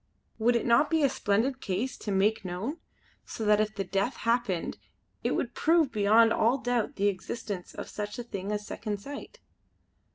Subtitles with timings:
[0.39, 2.77] Would it not be a splendid case to make known;
[3.23, 4.79] so that if the death happened
[5.23, 9.41] it would prove beyond all doubt the existence of such a thing as Second Sight."